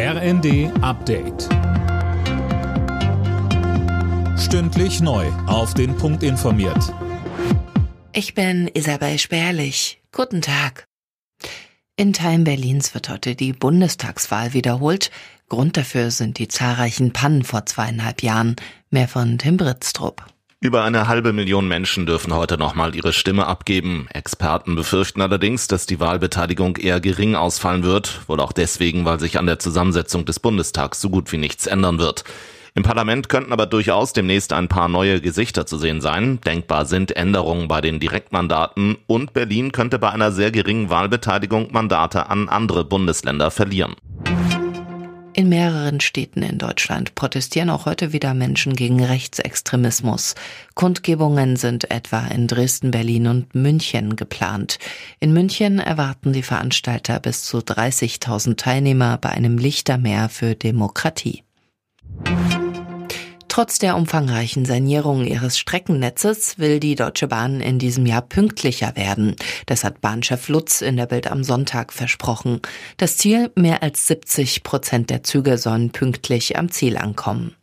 RND 0.00 0.70
Update. 0.80 1.48
Stündlich 4.38 5.00
neu. 5.00 5.26
Auf 5.48 5.74
den 5.74 5.96
Punkt 5.96 6.22
informiert. 6.22 6.94
Ich 8.12 8.32
bin 8.34 8.70
Isabel 8.72 9.18
Spärlich. 9.18 10.00
Guten 10.12 10.40
Tag. 10.40 10.86
In 11.96 12.12
Teilen 12.12 12.44
Berlins 12.44 12.94
wird 12.94 13.08
heute 13.08 13.34
die 13.34 13.52
Bundestagswahl 13.52 14.52
wiederholt. 14.52 15.10
Grund 15.48 15.76
dafür 15.76 16.12
sind 16.12 16.38
die 16.38 16.46
zahlreichen 16.46 17.12
Pannen 17.12 17.42
vor 17.42 17.66
zweieinhalb 17.66 18.22
Jahren. 18.22 18.54
Mehr 18.90 19.08
von 19.08 19.36
Tim 19.36 19.56
Britztrup. 19.56 20.24
Über 20.60 20.82
eine 20.82 21.06
halbe 21.06 21.32
Million 21.32 21.68
Menschen 21.68 22.04
dürfen 22.04 22.34
heute 22.34 22.58
nochmal 22.58 22.96
ihre 22.96 23.12
Stimme 23.12 23.46
abgeben. 23.46 24.08
Experten 24.12 24.74
befürchten 24.74 25.20
allerdings, 25.20 25.68
dass 25.68 25.86
die 25.86 26.00
Wahlbeteiligung 26.00 26.76
eher 26.78 26.98
gering 26.98 27.36
ausfallen 27.36 27.84
wird, 27.84 28.22
wohl 28.26 28.40
auch 28.40 28.50
deswegen, 28.50 29.04
weil 29.04 29.20
sich 29.20 29.38
an 29.38 29.46
der 29.46 29.60
Zusammensetzung 29.60 30.24
des 30.24 30.40
Bundestags 30.40 31.00
so 31.00 31.10
gut 31.10 31.30
wie 31.30 31.38
nichts 31.38 31.68
ändern 31.68 32.00
wird. 32.00 32.24
Im 32.74 32.82
Parlament 32.82 33.28
könnten 33.28 33.52
aber 33.52 33.66
durchaus 33.66 34.14
demnächst 34.14 34.52
ein 34.52 34.66
paar 34.66 34.88
neue 34.88 35.20
Gesichter 35.20 35.64
zu 35.64 35.78
sehen 35.78 36.00
sein. 36.00 36.40
Denkbar 36.40 36.86
sind 36.86 37.16
Änderungen 37.16 37.68
bei 37.68 37.80
den 37.80 38.00
Direktmandaten 38.00 38.98
und 39.06 39.32
Berlin 39.34 39.70
könnte 39.70 40.00
bei 40.00 40.10
einer 40.10 40.32
sehr 40.32 40.50
geringen 40.50 40.90
Wahlbeteiligung 40.90 41.70
Mandate 41.70 42.28
an 42.28 42.48
andere 42.48 42.84
Bundesländer 42.84 43.52
verlieren. 43.52 43.94
In 45.38 45.50
mehreren 45.50 46.00
Städten 46.00 46.42
in 46.42 46.58
Deutschland 46.58 47.14
protestieren 47.14 47.70
auch 47.70 47.86
heute 47.86 48.12
wieder 48.12 48.34
Menschen 48.34 48.74
gegen 48.74 49.00
Rechtsextremismus. 49.00 50.34
Kundgebungen 50.74 51.54
sind 51.54 51.92
etwa 51.92 52.26
in 52.26 52.48
Dresden, 52.48 52.90
Berlin 52.90 53.28
und 53.28 53.54
München 53.54 54.16
geplant. 54.16 54.80
In 55.20 55.32
München 55.32 55.78
erwarten 55.78 56.32
die 56.32 56.42
Veranstalter 56.42 57.20
bis 57.20 57.44
zu 57.44 57.58
30.000 57.58 58.56
Teilnehmer 58.56 59.16
bei 59.16 59.28
einem 59.28 59.58
Lichtermeer 59.58 60.28
für 60.28 60.56
Demokratie. 60.56 61.44
Trotz 63.58 63.80
der 63.80 63.96
umfangreichen 63.96 64.64
Sanierung 64.64 65.24
ihres 65.24 65.58
Streckennetzes 65.58 66.60
will 66.60 66.78
die 66.78 66.94
Deutsche 66.94 67.26
Bahn 67.26 67.60
in 67.60 67.80
diesem 67.80 68.06
Jahr 68.06 68.22
pünktlicher 68.22 68.94
werden. 68.94 69.34
Das 69.66 69.82
hat 69.82 70.00
Bahnchef 70.00 70.48
Lutz 70.48 70.80
in 70.80 70.96
der 70.96 71.06
Bild 71.06 71.28
am 71.28 71.42
Sonntag 71.42 71.92
versprochen. 71.92 72.60
Das 72.98 73.16
Ziel, 73.16 73.50
mehr 73.56 73.82
als 73.82 74.06
70 74.06 74.62
Prozent 74.62 75.10
der 75.10 75.24
Züge 75.24 75.58
sollen 75.58 75.90
pünktlich 75.90 76.56
am 76.56 76.70
Ziel 76.70 76.96
ankommen. 76.96 77.56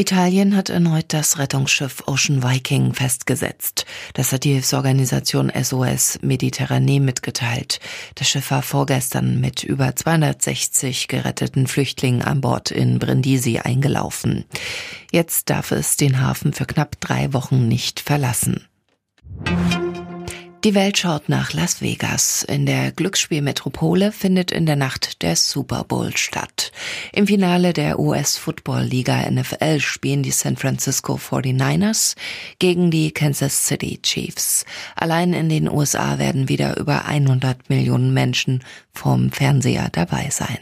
Italien 0.00 0.56
hat 0.56 0.70
erneut 0.70 1.12
das 1.12 1.38
Rettungsschiff 1.38 2.04
Ocean 2.06 2.42
Viking 2.42 2.94
festgesetzt. 2.94 3.84
Das 4.14 4.32
hat 4.32 4.44
die 4.44 4.54
Hilfsorganisation 4.54 5.52
SOS 5.54 6.18
Mediterranee 6.22 7.00
mitgeteilt. 7.00 7.80
Das 8.14 8.26
Schiff 8.26 8.50
war 8.50 8.62
vorgestern 8.62 9.42
mit 9.42 9.62
über 9.62 9.94
260 9.94 11.06
geretteten 11.06 11.66
Flüchtlingen 11.66 12.22
an 12.22 12.40
Bord 12.40 12.70
in 12.70 12.98
Brindisi 12.98 13.58
eingelaufen. 13.58 14.46
Jetzt 15.12 15.50
darf 15.50 15.70
es 15.70 15.98
den 15.98 16.22
Hafen 16.22 16.54
für 16.54 16.64
knapp 16.64 16.98
drei 17.00 17.34
Wochen 17.34 17.68
nicht 17.68 18.00
verlassen. 18.00 18.69
Die 20.62 20.74
Welt 20.74 20.98
schaut 20.98 21.30
nach 21.30 21.54
Las 21.54 21.80
Vegas. 21.80 22.42
In 22.42 22.66
der 22.66 22.92
Glücksspielmetropole 22.92 24.12
findet 24.12 24.52
in 24.52 24.66
der 24.66 24.76
Nacht 24.76 25.22
der 25.22 25.34
Super 25.34 25.84
Bowl 25.84 26.14
statt. 26.18 26.70
Im 27.14 27.26
Finale 27.26 27.72
der 27.72 27.98
US-Football-Liga 27.98 29.30
NFL 29.30 29.80
spielen 29.80 30.22
die 30.22 30.32
San 30.32 30.58
Francisco 30.58 31.14
49ers 31.14 32.14
gegen 32.58 32.90
die 32.90 33.10
Kansas 33.10 33.66
City 33.66 34.00
Chiefs. 34.02 34.66
Allein 34.96 35.32
in 35.32 35.48
den 35.48 35.66
USA 35.66 36.18
werden 36.18 36.50
wieder 36.50 36.76
über 36.76 37.06
100 37.06 37.70
Millionen 37.70 38.12
Menschen 38.12 38.62
vom 38.92 39.32
Fernseher 39.32 39.88
dabei 39.90 40.28
sein. 40.28 40.58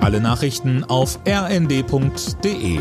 Alle 0.00 0.20
Nachrichten 0.20 0.84
auf 0.84 1.18
rnd.de 1.26 2.78